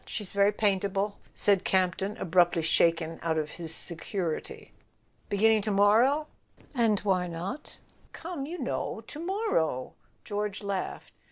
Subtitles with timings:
[0.07, 4.71] She's very paintable," said Camp ton, abruptly shaken out of his security."
[5.29, 6.25] Beginning to morrow?"
[7.03, 7.77] "Why not?"
[8.11, 11.13] "Come, you know— to morrow /" George laughed.